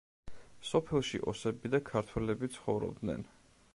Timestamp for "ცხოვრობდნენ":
2.57-3.29